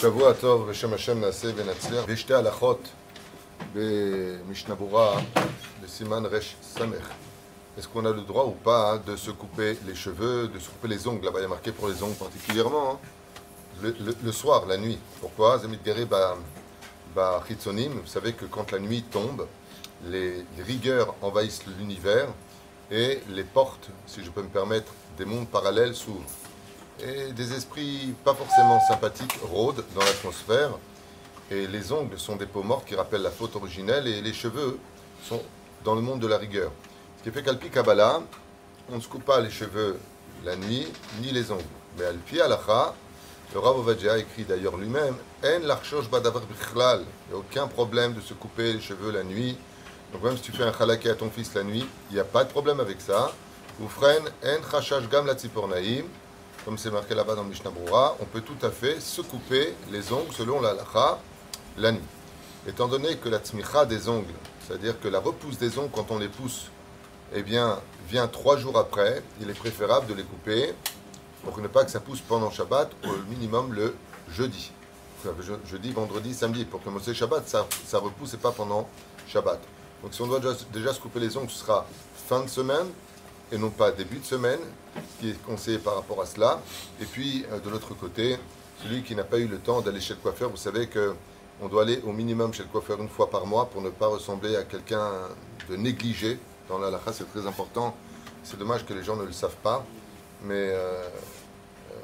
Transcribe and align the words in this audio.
שבוע 0.00 0.32
טוב 0.32 0.70
בשם 0.70 0.94
השם 0.94 1.20
נעשה 1.20 1.48
ונצליח 1.56 2.04
ושתי 2.08 2.34
הלכות 2.34 2.88
במשנה 3.74 4.74
ברורה 4.74 5.20
בסימן 5.82 6.26
רש 6.26 6.56
סמך. 6.62 7.08
Est-ce 7.78 7.88
qu'on 7.88 8.06
a 8.06 8.10
le 8.10 8.22
droit 8.22 8.46
ou 8.46 8.56
pas 8.70 8.96
de 9.06 9.14
se 9.16 9.30
couper 9.30 9.76
les 9.86 9.94
cheveux, 9.94 10.48
de 10.48 10.58
se 10.58 10.68
couper 10.70 10.88
les 10.88 11.06
ongles 11.06 11.26
Là-bas, 11.26 11.40
il 11.40 11.42
y 11.42 11.44
a 11.44 11.48
marqué 11.48 11.72
pour 11.72 11.88
les 11.88 12.02
ongles 12.02 12.14
particulièrement. 12.14 12.92
hein. 12.92 12.98
Le, 13.82 13.90
le- 14.06 14.16
le 14.24 14.32
soir, 14.32 14.64
la 14.64 14.78
nuit. 14.78 14.98
Pourquoi 15.20 15.58
Zamit 15.58 15.80
Gare 15.84 16.06
ba, 16.06 16.38
ba 17.14 17.44
Chitzonim. 17.46 17.92
Vous 18.04 18.06
savez 18.16 18.32
que 18.32 18.46
quand 18.46 18.72
la 18.72 18.78
nuit 18.78 19.02
tombe, 19.16 19.46
les, 20.06 20.36
les 20.56 20.62
rigueurs 20.72 21.14
envahissent 21.20 21.64
l'univers 21.78 22.28
et 22.90 23.20
les 23.28 23.44
portes, 23.44 23.88
si 24.06 24.24
je 24.24 24.30
peux 24.30 24.40
me 24.48 24.48
permettre, 24.60 24.90
des 25.18 25.26
mondes 25.26 25.48
parallèles 25.48 25.94
s'ouvrent. 25.94 26.30
Et 27.03 27.31
des 27.31 27.53
esprits 27.53 28.13
pas 28.23 28.35
forcément 28.35 28.79
sympathiques 28.87 29.35
rôdent 29.41 29.83
dans 29.95 30.01
l'atmosphère. 30.01 30.69
Et 31.49 31.65
les 31.65 31.91
ongles 31.91 32.19
sont 32.19 32.35
des 32.35 32.45
peaux 32.45 32.61
mortes 32.61 32.87
qui 32.87 32.95
rappellent 32.95 33.23
la 33.23 33.31
faute 33.31 33.55
originelle 33.55 34.07
et 34.07 34.21
les 34.21 34.33
cheveux 34.33 34.77
sont 35.23 35.41
dans 35.83 35.95
le 35.95 36.01
monde 36.01 36.19
de 36.19 36.27
la 36.27 36.37
rigueur. 36.37 36.71
Ce 37.17 37.23
qui 37.23 37.31
fait 37.31 37.41
qu'Alpi 37.41 37.71
Kabbalah, 37.71 38.21
on 38.91 38.97
ne 38.97 39.01
se 39.01 39.07
coupe 39.07 39.25
pas 39.25 39.39
les 39.41 39.49
cheveux 39.49 39.99
la 40.45 40.55
nuit 40.55 40.87
ni 41.21 41.31
les 41.31 41.51
ongles. 41.51 41.63
Mais 41.97 42.05
Alpi 42.05 42.39
Alacha, 42.39 42.93
le 43.53 43.59
Rav 43.59 43.79
Ovadia 43.79 44.19
écrit 44.19 44.43
d'ailleurs 44.43 44.77
lui-même 44.77 45.15
En 45.43 45.59
l'archosh 45.65 46.07
badavar 46.07 46.43
bichlal. 46.43 47.01
Il 47.01 47.33
n'y 47.33 47.35
a 47.35 47.39
aucun 47.39 47.67
problème 47.67 48.13
de 48.13 48.21
se 48.21 48.35
couper 48.35 48.73
les 48.73 48.81
cheveux 48.81 49.11
la 49.11 49.23
nuit. 49.23 49.57
Donc 50.13 50.23
même 50.23 50.37
si 50.37 50.43
tu 50.43 50.51
fais 50.51 50.63
un 50.63 50.73
chalaké 50.73 51.09
à 51.09 51.15
ton 51.15 51.31
fils 51.31 51.55
la 51.55 51.63
nuit, 51.63 51.85
il 52.11 52.13
n'y 52.13 52.19
a 52.19 52.25
pas 52.25 52.43
de 52.43 52.49
problème 52.49 52.79
avec 52.79 53.01
ça. 53.01 53.31
Ou 53.81 53.87
fren 53.87 54.21
En 54.45 54.69
chashash 54.71 55.09
gam 55.09 55.25
la. 55.25 55.33
Comme 56.63 56.77
c'est 56.77 56.91
marqué 56.91 57.15
là-bas 57.15 57.33
dans 57.33 57.43
Mishnah 57.43 57.71
on 58.19 58.25
peut 58.25 58.41
tout 58.41 58.65
à 58.65 58.69
fait 58.69 58.99
se 58.99 59.21
couper 59.21 59.73
les 59.91 60.13
ongles 60.13 60.31
selon 60.31 60.61
la 60.61 60.69
halacha 60.69 61.17
la 61.77 61.91
nuit. 61.91 62.01
Étant 62.67 62.87
donné 62.87 63.17
que 63.17 63.29
la 63.29 63.39
tzmicha 63.39 63.85
des 63.85 64.07
ongles, 64.07 64.33
c'est-à-dire 64.67 64.99
que 64.99 65.07
la 65.07 65.19
repousse 65.19 65.57
des 65.57 65.79
ongles 65.79 65.89
quand 65.91 66.11
on 66.11 66.19
les 66.19 66.27
pousse, 66.27 66.69
eh 67.33 67.41
bien, 67.41 67.79
vient 68.07 68.27
trois 68.27 68.57
jours 68.57 68.77
après, 68.77 69.23
il 69.39 69.49
est 69.49 69.57
préférable 69.57 70.05
de 70.05 70.13
les 70.13 70.23
couper 70.23 70.73
pour 71.43 71.57
ne 71.59 71.67
pas 71.67 71.83
que 71.83 71.89
ça 71.89 71.99
pousse 71.99 72.21
pendant 72.21 72.51
Shabbat, 72.51 72.91
au 73.05 73.29
minimum 73.29 73.73
le 73.73 73.95
jeudi. 74.29 74.71
Jeudi, 75.65 75.91
vendredi, 75.91 76.35
samedi, 76.35 76.65
pour 76.65 76.83
que 76.83 76.89
Moshe 76.89 77.11
Shabbat, 77.11 77.47
ça, 77.47 77.65
ça 77.87 77.97
repousse 77.97 78.35
et 78.35 78.37
pas 78.37 78.51
pendant 78.51 78.87
Shabbat. 79.27 79.59
Donc 80.03 80.13
si 80.13 80.21
on 80.21 80.27
doit 80.27 80.39
déjà, 80.39 80.55
déjà 80.71 80.93
se 80.93 80.99
couper 80.99 81.19
les 81.19 81.35
ongles, 81.37 81.49
ce 81.49 81.59
sera 81.59 81.87
fin 82.27 82.41
de 82.41 82.49
semaine 82.49 82.87
et 83.51 83.57
non 83.57 83.69
pas 83.69 83.91
début 83.91 84.17
de 84.17 84.25
semaine, 84.25 84.59
ce 84.95 85.21
qui 85.21 85.29
est 85.31 85.43
conseillé 85.43 85.77
par 85.77 85.95
rapport 85.95 86.21
à 86.21 86.25
cela. 86.25 86.61
Et 87.01 87.05
puis, 87.05 87.45
euh, 87.51 87.59
de 87.59 87.69
l'autre 87.69 87.93
côté, 87.93 88.37
celui 88.81 89.03
qui 89.03 89.15
n'a 89.15 89.23
pas 89.23 89.37
eu 89.39 89.47
le 89.47 89.59
temps 89.59 89.81
d'aller 89.81 89.99
chez 89.99 90.13
le 90.13 90.19
coiffeur, 90.19 90.49
vous 90.49 90.57
savez 90.57 90.87
que 90.87 91.13
on 91.61 91.67
doit 91.67 91.83
aller 91.83 92.01
au 92.05 92.11
minimum 92.11 92.53
chez 92.53 92.63
le 92.63 92.69
coiffeur 92.69 92.99
une 92.99 93.09
fois 93.09 93.29
par 93.29 93.45
mois 93.45 93.69
pour 93.69 93.81
ne 93.81 93.89
pas 93.91 94.07
ressembler 94.07 94.55
à 94.55 94.63
quelqu'un 94.63 95.11
de 95.69 95.75
négligé. 95.75 96.39
Dans 96.67 96.79
la 96.79 96.87
halakha, 96.87 97.13
c'est 97.13 97.29
très 97.31 97.45
important. 97.45 97.95
C'est 98.43 98.57
dommage 98.57 98.83
que 98.85 98.93
les 98.93 99.03
gens 99.03 99.15
ne 99.15 99.25
le 99.25 99.31
savent 99.31 99.57
pas. 99.61 99.85
Mais 100.43 100.55
euh, 100.55 101.03
euh, 101.91 101.95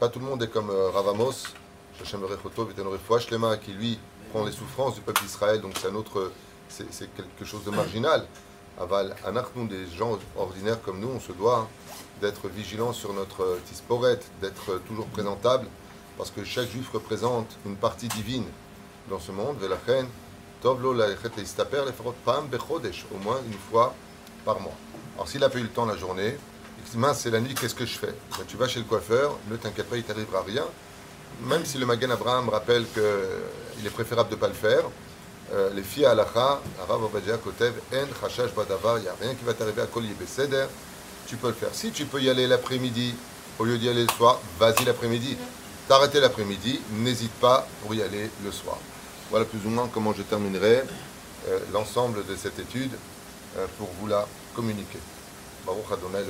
pas 0.00 0.08
tout 0.08 0.18
le 0.18 0.24
monde 0.24 0.42
est 0.42 0.48
comme 0.48 0.70
Ravamos, 0.70 1.54
qui 2.02 3.72
lui 3.72 3.98
prend 4.32 4.44
les 4.44 4.50
souffrances 4.52 4.96
du 4.96 5.00
peuple 5.00 5.22
d'Israël. 5.22 5.60
Donc 5.60 5.74
c'est 5.80 5.86
un 5.86 5.94
autre, 5.94 6.32
c'est 6.68 7.14
quelque 7.14 7.44
chose 7.44 7.62
de 7.62 7.70
marginal. 7.70 8.26
Aval, 8.78 9.16
Anachnou, 9.24 9.66
des 9.66 9.86
gens 9.96 10.18
ordinaires 10.36 10.80
comme 10.82 11.00
nous, 11.00 11.08
on 11.08 11.20
se 11.20 11.32
doit 11.32 11.68
d'être 12.20 12.48
vigilant 12.48 12.92
sur 12.92 13.12
notre 13.12 13.58
tisporette, 13.66 14.24
d'être 14.40 14.80
toujours 14.86 15.06
présentable, 15.06 15.66
parce 16.18 16.30
que 16.30 16.44
chaque 16.44 16.70
juif 16.70 16.90
représente 16.92 17.48
une 17.64 17.76
partie 17.76 18.08
divine 18.08 18.46
dans 19.08 19.18
ce 19.18 19.32
monde. 19.32 19.56
Velachen, 19.58 20.06
Tovlo 20.60 20.92
laechet 20.92 21.30
leistaper 21.36 21.82
pam 22.24 22.46
bechodesh, 22.48 23.06
au 23.14 23.18
moins 23.18 23.38
une 23.46 23.58
fois 23.70 23.94
par 24.44 24.60
mois. 24.60 24.76
Alors 25.14 25.28
s'il 25.28 25.40
n'a 25.40 25.48
pas 25.48 25.58
eu 25.58 25.62
le 25.62 25.68
temps 25.68 25.86
la 25.86 25.96
journée, 25.96 26.36
mince, 26.94 27.20
c'est 27.20 27.30
la 27.30 27.40
nuit, 27.40 27.54
qu'est-ce 27.54 27.74
que 27.74 27.86
je 27.86 27.98
fais? 27.98 28.14
Ben, 28.38 28.44
Tu 28.46 28.56
vas 28.56 28.68
chez 28.68 28.78
le 28.78 28.84
coiffeur, 28.84 29.36
ne 29.50 29.56
t'inquiète 29.56 29.88
pas, 29.88 29.96
il 29.96 30.04
t'arrivera 30.04 30.42
rien. 30.42 30.64
Même 31.42 31.64
si 31.64 31.78
le 31.78 31.86
Magan 31.86 32.10
Abraham 32.10 32.48
rappelle 32.48 32.86
qu'il 32.92 33.86
est 33.86 33.90
préférable 33.90 34.30
de 34.30 34.36
ne 34.36 34.40
pas 34.40 34.48
le 34.48 34.54
faire, 34.54 34.84
euh, 35.54 35.70
les 35.74 35.82
filles 35.82 36.06
à 36.06 36.10
Alacha, 36.10 36.60
Arav 36.82 37.04
Obadia 37.04 37.36
Kotev, 37.38 37.74
En 37.92 38.28
Chashash 38.28 38.52
Badavar, 38.52 38.98
il 38.98 39.02
n'y 39.02 39.08
a 39.08 39.14
rien 39.20 39.34
qui 39.34 39.44
va 39.44 39.54
t'arriver 39.54 39.82
à 39.82 39.86
Kol 39.86 40.04
Beseder, 40.18 40.66
tu 41.26 41.36
peux 41.36 41.48
le 41.48 41.54
faire. 41.54 41.70
Si 41.72 41.90
tu 41.92 42.04
peux 42.04 42.20
y 42.20 42.28
aller 42.28 42.46
l'après-midi, 42.46 43.14
au 43.58 43.64
lieu 43.64 43.78
d'y 43.78 43.88
aller 43.88 44.02
le 44.02 44.12
soir, 44.12 44.40
vas-y 44.58 44.84
l'après-midi. 44.84 45.36
T'arrêter 45.88 46.20
l'après-midi, 46.20 46.80
n'hésite 46.92 47.32
pas 47.34 47.66
pour 47.82 47.94
y 47.94 48.02
aller 48.02 48.28
le 48.44 48.50
soir. 48.50 48.78
Voilà 49.30 49.44
plus 49.44 49.60
ou 49.64 49.70
moins 49.70 49.88
comment 49.92 50.12
je 50.12 50.22
terminerai 50.22 50.82
euh, 51.48 51.58
l'ensemble 51.72 52.26
de 52.26 52.34
cette 52.36 52.58
étude 52.58 52.92
euh, 53.56 53.66
pour 53.78 53.88
vous 54.00 54.08
la 54.08 54.26
communiquer. 54.54 54.98
Baruch 55.64 55.84
Adonai. 55.92 56.24